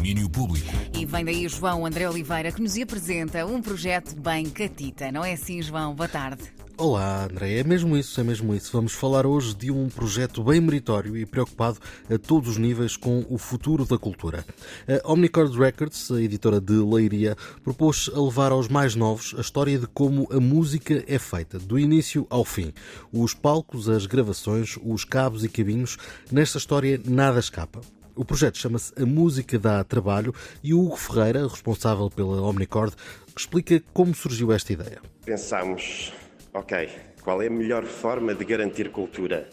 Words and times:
domínio 0.00 0.30
público. 0.30 0.72
E 0.94 1.04
vem 1.04 1.26
daí 1.26 1.46
João 1.46 1.84
André 1.84 2.08
Oliveira 2.08 2.50
que 2.50 2.62
nos 2.62 2.74
apresenta 2.78 3.44
um 3.44 3.60
projeto 3.60 4.18
bem 4.18 4.48
catita. 4.48 5.12
Não 5.12 5.22
é 5.22 5.34
assim, 5.34 5.60
João? 5.60 5.94
Boa 5.94 6.08
tarde. 6.08 6.44
Olá, 6.78 7.24
André. 7.24 7.58
É 7.58 7.64
mesmo 7.64 7.94
isso, 7.94 8.18
é 8.18 8.24
mesmo 8.24 8.54
isso. 8.54 8.72
Vamos 8.72 8.94
falar 8.94 9.26
hoje 9.26 9.54
de 9.54 9.70
um 9.70 9.90
projeto 9.90 10.42
bem 10.42 10.58
meritório 10.58 11.14
e 11.18 11.26
preocupado 11.26 11.78
a 12.08 12.16
todos 12.16 12.48
os 12.48 12.56
níveis 12.56 12.96
com 12.96 13.26
o 13.28 13.36
futuro 13.36 13.84
da 13.84 13.98
cultura. 13.98 14.42
A 14.88 15.12
Omnicord 15.12 15.54
Records, 15.58 16.10
a 16.10 16.22
editora 16.22 16.62
de 16.62 16.72
Leiria, 16.72 17.36
propôs 17.62 18.10
a 18.14 18.18
levar 18.18 18.52
aos 18.52 18.68
mais 18.68 18.94
novos 18.94 19.34
a 19.36 19.42
história 19.42 19.78
de 19.78 19.86
como 19.86 20.26
a 20.32 20.40
música 20.40 21.04
é 21.06 21.18
feita, 21.18 21.58
do 21.58 21.78
início 21.78 22.26
ao 22.30 22.46
fim. 22.46 22.72
Os 23.12 23.34
palcos, 23.34 23.86
as 23.86 24.06
gravações, 24.06 24.78
os 24.82 25.04
cabos 25.04 25.44
e 25.44 25.48
caminhos, 25.50 25.98
nesta 26.32 26.56
história 26.56 26.98
nada 27.04 27.38
escapa. 27.38 27.82
O 28.14 28.24
projeto 28.24 28.58
chama-se 28.58 28.92
A 29.00 29.06
Música 29.06 29.58
Dá 29.58 29.82
Trabalho 29.84 30.34
e 30.62 30.74
o 30.74 30.80
Hugo 30.80 30.96
Ferreira, 30.96 31.46
responsável 31.46 32.10
pela 32.10 32.42
Omnicord, 32.42 32.94
explica 33.36 33.82
como 33.92 34.14
surgiu 34.14 34.52
esta 34.52 34.72
ideia. 34.72 35.00
Pensámos 35.24 36.12
Ok, 36.52 36.88
qual 37.22 37.40
é 37.40 37.46
a 37.46 37.50
melhor 37.50 37.84
forma 37.84 38.34
de 38.34 38.44
garantir 38.44 38.90
cultura? 38.90 39.48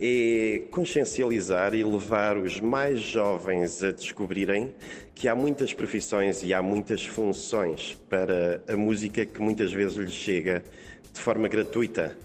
É 0.00 0.64
consciencializar 0.72 1.72
e 1.76 1.84
levar 1.84 2.36
os 2.36 2.58
mais 2.60 3.00
jovens 3.00 3.84
a 3.84 3.92
descobrirem 3.92 4.74
que 5.14 5.28
há 5.28 5.34
muitas 5.36 5.72
profissões 5.72 6.42
e 6.42 6.52
há 6.52 6.60
muitas 6.60 7.06
funções 7.06 7.96
para 8.10 8.60
a 8.66 8.76
música 8.76 9.24
que 9.24 9.40
muitas 9.40 9.72
vezes 9.72 9.96
lhes 9.96 10.12
chega 10.12 10.64
de 11.12 11.20
forma 11.20 11.46
gratuita. 11.46 12.18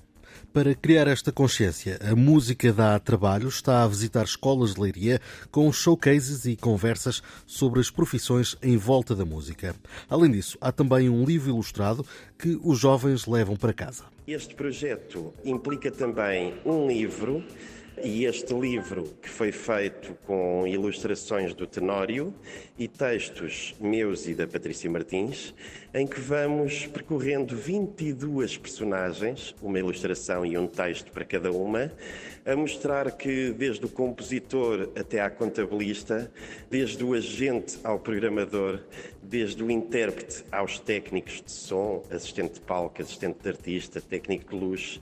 Para 0.52 0.74
criar 0.74 1.08
esta 1.08 1.32
consciência, 1.32 2.00
a 2.02 2.16
Música 2.16 2.74
dá 2.74 2.98
Trabalho 2.98 3.48
está 3.48 3.84
a 3.84 3.88
visitar 3.88 4.24
escolas 4.24 4.74
de 4.74 4.82
leiria 4.82 5.22
com 5.52 5.72
showcases 5.72 6.46
e 6.46 6.56
conversas 6.56 7.22
sobre 7.46 7.80
as 7.80 7.92
profissões 7.92 8.58
em 8.64 8.76
volta 8.76 9.16
da 9.16 9.24
música. 9.24 9.76
Além 10.10 10.32
disso, 10.32 10.58
há 10.60 10.72
também 10.72 11.08
um 11.08 11.24
livro 11.24 11.50
ilustrado 11.50 12.04
que 12.36 12.60
os 12.64 12.80
jovens 12.80 13.28
levam 13.28 13.56
para 13.56 13.72
casa. 13.72 14.06
Este 14.28 14.56
projeto 14.56 15.32
implica 15.46 15.92
também 15.92 16.56
um 16.66 16.88
livro 16.88 17.44
e 18.04 18.26
este 18.26 18.54
livro, 18.54 19.04
que 19.22 19.30
foi 19.30 19.52
feito 19.52 20.14
com 20.26 20.66
ilustrações 20.66 21.54
do 21.54 21.68
Tenório 21.68 22.34
e 22.78 22.88
textos 22.88 23.76
meus 23.80 24.28
e 24.28 24.34
da 24.34 24.48
Patrícia 24.48 24.90
Martins, 24.90 25.54
em 25.94 26.08
que 26.08 26.20
vamos 26.20 26.86
percorrendo 26.88 27.56
22 27.56 28.58
personagens, 28.58 29.56
uma 29.62 29.80
ilustração 29.80 30.46
e 30.46 30.58
um 30.58 30.68
texto 30.68 31.12
para 31.12 31.26
cada 31.26 31.52
uma, 31.52 31.92
a 32.46 32.56
mostrar 32.56 33.12
que 33.12 33.52
desde 33.52 33.86
o 33.86 33.90
compositor 33.90 34.90
até 34.96 35.22
à 35.22 35.30
contabilista, 35.30 36.32
desde 36.70 37.04
o 37.04 37.14
agente 37.14 37.80
ao 37.84 38.00
programador, 38.00 38.80
desde 39.22 39.64
o 39.64 39.70
intérprete 39.70 40.44
aos 40.52 40.80
técnicos 40.80 41.42
de 41.46 41.52
som, 41.52 42.04
assistente 42.10 42.56
de 42.56 42.62
palco, 42.62 43.02
assistente 43.02 43.40
de 43.42 43.50
artista, 43.50 44.00
técnico 44.00 44.56
de 44.56 44.64
luz, 44.64 45.00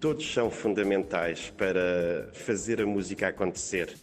todos 0.00 0.32
são 0.32 0.50
fundamentais 0.50 1.52
para 1.56 2.30
fazer 2.32 2.80
a 2.80 2.86
música 2.86 3.28
acontecer. 3.28 3.94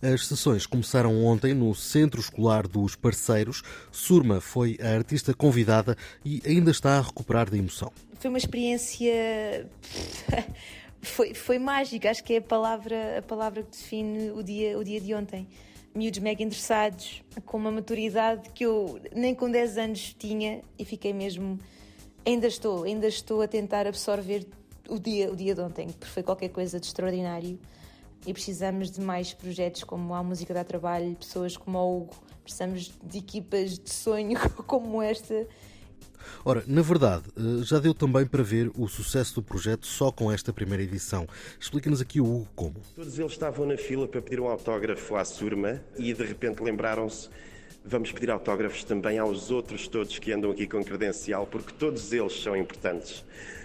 As 0.00 0.26
sessões 0.26 0.66
começaram 0.66 1.22
ontem 1.24 1.52
no 1.52 1.74
Centro 1.74 2.20
Escolar 2.20 2.66
dos 2.66 2.96
Parceiros. 2.96 3.62
Surma 3.92 4.40
foi 4.40 4.78
a 4.80 4.94
artista 4.94 5.34
convidada 5.34 5.96
e 6.24 6.42
ainda 6.46 6.70
está 6.70 6.98
a 6.98 7.02
recuperar 7.02 7.50
da 7.50 7.56
emoção. 7.56 7.92
Foi 8.18 8.30
uma 8.30 8.38
experiência. 8.38 9.68
foi, 11.02 11.34
foi 11.34 11.58
mágica, 11.58 12.10
acho 12.10 12.24
que 12.24 12.34
é 12.34 12.38
a 12.38 12.42
palavra, 12.42 13.18
a 13.18 13.22
palavra 13.22 13.62
que 13.62 13.70
define 13.70 14.30
o 14.30 14.42
dia, 14.42 14.78
o 14.78 14.84
dia 14.84 15.00
de 15.00 15.14
ontem. 15.14 15.46
Miúdos 15.94 16.20
mega 16.20 16.42
interessados, 16.42 17.22
com 17.44 17.56
uma 17.56 17.70
maturidade 17.70 18.50
que 18.50 18.64
eu 18.64 18.98
nem 19.14 19.34
com 19.34 19.50
10 19.50 19.78
anos 19.78 20.14
tinha 20.18 20.62
e 20.78 20.84
fiquei 20.84 21.12
mesmo. 21.12 21.58
Ainda 22.26 22.46
estou, 22.46 22.84
ainda 22.84 23.06
estou 23.06 23.42
a 23.42 23.46
tentar 23.46 23.86
absorver 23.86 24.46
o 24.88 24.98
dia, 24.98 25.30
o 25.30 25.36
dia 25.36 25.54
de 25.54 25.60
ontem, 25.60 25.88
porque 25.88 26.06
foi 26.06 26.22
qualquer 26.22 26.48
coisa 26.48 26.78
de 26.78 26.86
extraordinário 26.86 27.58
e 28.26 28.32
precisamos 28.32 28.90
de 28.90 29.00
mais 29.00 29.34
projetos 29.34 29.84
como 29.84 30.14
a 30.14 30.22
Música 30.22 30.54
dá 30.54 30.64
Trabalho, 30.64 31.14
pessoas 31.16 31.56
como 31.56 31.78
o 31.78 32.02
Hugo, 32.02 32.14
precisamos 32.42 32.92
de 33.02 33.18
equipas 33.18 33.78
de 33.78 33.90
sonho 33.90 34.38
como 34.66 35.02
esta. 35.02 35.46
Ora, 36.42 36.64
na 36.66 36.80
verdade, 36.80 37.24
eh, 37.36 37.62
já 37.62 37.78
deu 37.78 37.92
também 37.92 38.26
para 38.26 38.42
ver 38.42 38.70
o 38.76 38.88
sucesso 38.88 39.34
do 39.34 39.42
projeto 39.42 39.86
só 39.86 40.10
com 40.10 40.32
esta 40.32 40.52
primeira 40.52 40.82
edição. 40.82 41.26
Explica-nos 41.60 42.00
aqui 42.00 42.20
o 42.20 42.24
Hugo 42.24 42.48
como. 42.54 42.74
Todos 42.94 43.18
eles 43.18 43.32
estavam 43.32 43.66
na 43.66 43.76
fila 43.76 44.08
para 44.08 44.22
pedir 44.22 44.40
um 44.40 44.48
autógrafo 44.48 45.16
à 45.16 45.24
Surma 45.24 45.82
e 45.98 46.14
de 46.14 46.24
repente 46.24 46.62
lembraram-se 46.62 47.28
vamos 47.84 48.10
pedir 48.10 48.30
autógrafos 48.30 48.82
também 48.82 49.18
aos 49.18 49.50
outros 49.50 49.86
todos 49.86 50.18
que 50.18 50.32
andam 50.32 50.50
aqui 50.50 50.66
com 50.66 50.82
credencial, 50.82 51.46
porque 51.46 51.72
todos 51.74 52.12
eles 52.12 52.32
são 52.42 52.56
importantes. 52.56 53.24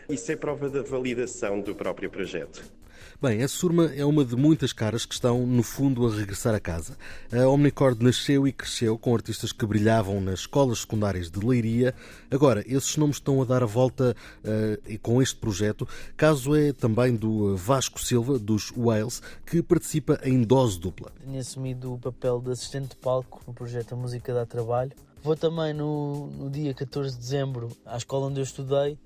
Isso 0.09 0.31
é 0.31 0.35
prova 0.35 0.69
da 0.69 0.81
validação 0.81 1.62
do 1.62 1.74
próprio 1.74 2.09
projeto. 2.09 2.78
Bem, 3.22 3.44
a 3.44 3.50
Surma 3.50 3.91
é 3.94 4.06
uma 4.06 4.24
de 4.24 4.34
muitas 4.38 4.72
caras 4.72 5.06
que 5.06 5.13
estão, 5.13 5.46
no 5.46 5.62
fundo, 5.62 6.07
a 6.07 6.16
regressar 6.16 6.56
a 6.56 6.59
casa. 6.59 6.97
A 7.30 7.50
Omnicord 7.50 8.02
nasceu 8.02 8.47
e 8.47 8.53
cresceu 8.53 8.97
com 8.97 9.13
artistas 9.13 9.52
que 9.52 9.66
brilhavam 9.66 10.22
nas 10.22 10.40
escolas 10.40 10.80
secundárias 10.80 11.30
de 11.30 11.46
Leiria. 11.46 11.94
Agora, 12.31 12.63
esses 12.66 12.96
nomes 12.96 13.18
estão 13.18 13.41
a 13.41 13.46
dar 13.46 13.62
a 13.62 13.66
volta 13.66 14.16
uh, 14.41 15.00
com 15.00 15.22
este 15.22 15.35
projeto. 15.35 15.85
Caso 16.16 16.56
é 16.56 16.72
também 16.72 17.13
do 17.13 17.57
Vasco 17.57 18.00
Silva, 18.00 18.40
dos 18.40 18.72
Wales, 18.72 19.22
que 19.46 19.62
participa 19.62 20.18
em 20.24 20.41
dose 20.41 20.80
dupla. 20.80 21.12
Tenho 21.19 21.41
assumido 21.41 21.96
o 21.96 22.00
papel 22.00 22.40
de 22.40 22.51
assistente 22.51 22.91
de 22.91 22.96
palco 22.96 23.41
no 23.46 23.53
projeto 23.53 23.96
A 23.96 23.97
Música 23.97 24.34
dá 24.34 24.46
Trabalho. 24.46 24.94
Vou 25.22 25.36
também 25.36 25.74
no, 25.74 26.28
no 26.28 26.50
dia 26.50 26.74
14 26.74 27.16
de 27.16 27.19
dezembro 27.19 27.68
à 27.86 27.97
escola 27.97 28.28
onde 28.28 28.40
eu 28.40 28.46
estudei 28.46 28.97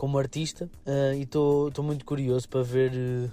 como 0.00 0.18
artista 0.18 0.64
uh, 0.86 1.12
e 1.14 1.24
estou 1.24 1.70
muito 1.82 2.06
curioso 2.06 2.48
para 2.48 2.62
ver 2.62 2.90
uh, 2.92 3.30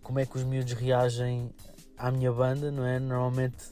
como 0.00 0.20
é 0.20 0.24
que 0.24 0.36
os 0.36 0.44
miúdos 0.44 0.72
reagem 0.74 1.50
à 1.96 2.08
minha 2.12 2.30
banda, 2.30 2.70
não 2.70 2.86
é? 2.86 3.00
Normalmente 3.00 3.64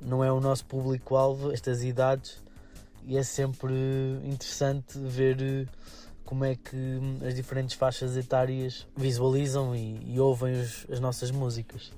não 0.00 0.22
é 0.22 0.30
o 0.30 0.38
nosso 0.38 0.64
público-alvo, 0.64 1.50
estas 1.50 1.82
idades, 1.82 2.40
e 3.04 3.18
é 3.18 3.24
sempre 3.24 3.74
interessante 4.22 4.96
ver 4.96 5.68
como 6.24 6.44
é 6.44 6.54
que 6.54 7.00
as 7.26 7.34
diferentes 7.34 7.74
faixas 7.74 8.16
etárias 8.16 8.86
visualizam 8.96 9.74
e, 9.74 9.98
e 10.06 10.20
ouvem 10.20 10.52
os, 10.52 10.86
as 10.88 11.00
nossas 11.00 11.32
músicas. 11.32 11.90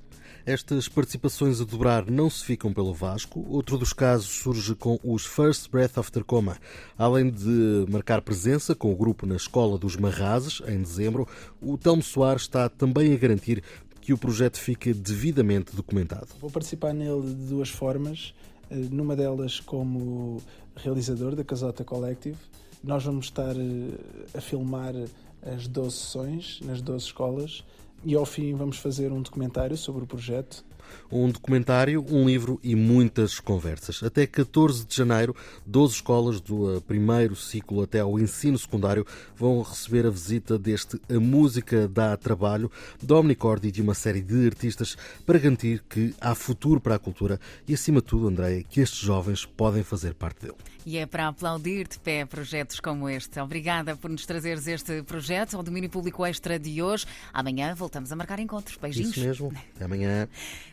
Estas 0.44 0.88
participações 0.88 1.60
a 1.60 1.65
dobrar 1.65 2.10
não 2.10 2.28
se 2.28 2.44
ficam 2.44 2.72
pelo 2.72 2.93
Vasco. 2.93 3.44
Outro 3.48 3.78
dos 3.78 3.93
casos 3.93 4.28
surge 4.28 4.75
com 4.75 4.98
os 5.04 5.25
First 5.25 5.70
Breath 5.70 5.98
After 5.98 6.25
Coma. 6.25 6.56
Além 6.98 7.31
de 7.31 7.87
marcar 7.88 8.20
presença 8.22 8.75
com 8.75 8.93
o 8.93 8.97
grupo 8.97 9.25
na 9.26 9.37
Escola 9.37 9.78
dos 9.78 9.97
Marrazes, 9.97 10.60
em 10.66 10.82
dezembro, 10.82 11.28
o 11.60 11.78
Telmo 11.78 12.03
Soares 12.03 12.43
está 12.43 12.69
também 12.69 13.15
a 13.15 13.16
garantir 13.16 13.62
que 14.00 14.12
o 14.12 14.19
projeto 14.19 14.59
fique 14.59 14.93
devidamente 14.93 15.76
documentado. 15.76 16.26
Vou 16.41 16.50
participar 16.50 16.93
nele 16.93 17.22
de 17.22 17.47
duas 17.47 17.69
formas. 17.69 18.34
Eh, 18.69 18.75
numa 18.91 19.14
delas, 19.14 19.60
como 19.60 20.43
realizador 20.75 21.37
da 21.37 21.44
Casota 21.44 21.84
Collective, 21.84 22.37
nós 22.82 23.04
vamos 23.04 23.26
estar 23.26 23.54
eh, 23.56 24.37
a 24.37 24.41
filmar 24.41 24.94
as 25.43 25.69
12 25.69 25.97
sessões 25.97 26.60
nas 26.62 26.81
12 26.81 27.06
escolas 27.06 27.64
e 28.04 28.14
ao 28.14 28.24
fim 28.24 28.54
vamos 28.54 28.78
fazer 28.78 29.12
um 29.12 29.22
documentário 29.22 29.76
sobre 29.76 30.04
o 30.04 30.06
projeto. 30.06 30.64
Um 31.10 31.31
documentário, 31.31 32.04
um 32.09 32.26
livro 32.26 32.59
e 32.62 32.75
muitas 32.75 33.38
conversas. 33.38 34.03
Até 34.03 34.26
14 34.26 34.84
de 34.87 34.97
janeiro, 34.97 35.34
12 35.66 35.94
escolas 35.94 36.41
do 36.41 36.76
eh, 36.76 36.81
primeiro 36.81 37.37
ciclo 37.37 37.82
até 37.82 38.00
ao 38.00 38.19
ensino 38.19 38.59
secundário 38.59 39.06
vão 39.37 39.60
receber 39.62 40.06
a 40.06 40.10
visita 40.10 40.59
deste 40.59 41.00
A 41.09 41.20
Música 41.20 41.88
dá 41.88 42.16
Trabalho, 42.16 42.70
da 43.03 43.16
Omnicord 43.16 43.66
e 43.66 43.70
de 43.70 43.82
uma 43.82 43.94
série 43.94 44.22
de 44.22 44.47
artistas 44.47 44.97
para 45.26 45.38
garantir 45.38 45.82
que 45.88 46.15
há 46.20 46.34
futuro 46.34 46.81
para 46.81 46.94
a 46.94 46.99
cultura 46.99 47.38
e, 47.66 47.75
acima 47.75 48.00
de 48.00 48.06
tudo, 48.06 48.28
Andréia, 48.28 48.62
que 48.62 48.81
estes 48.81 49.00
jovens 49.00 49.44
podem 49.44 49.82
fazer 49.82 50.14
parte 50.14 50.43
dele. 50.43 50.56
E 50.85 50.99
é 50.99 51.06
para 51.06 51.28
aplaudir 51.28 51.87
de 51.87 51.99
pé 51.99 52.25
projetos 52.25 52.81
como 52.81 53.08
este. 53.08 53.38
Obrigada 53.38 53.94
por 53.94 54.11
nos 54.11 54.26
trazeres 54.26 54.67
este 54.67 55.02
projeto 55.05 55.56
ao 55.56 55.62
domínio 55.62 55.88
público 55.88 56.26
extra 56.26 56.58
de 56.58 56.82
hoje. 56.82 57.06
Amanhã 57.32 57.73
voltamos 57.75 58.11
a 58.11 58.17
marcar 58.17 58.40
encontros. 58.40 58.76
Beijinhos. 58.76 59.17
Isso 59.17 59.20
mesmo. 59.20 59.52
Até 59.76 59.85
amanhã. 59.85 60.28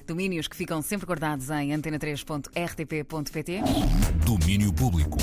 Domínios 0.10 0.48
que 0.48 0.56
ficam 0.56 0.82
sempre 0.82 1.06
guardados 1.06 1.52
em 1.52 1.70
antena3.rtp.pt. 1.70 3.62
Domínio 4.26 4.74
público. 4.74 5.20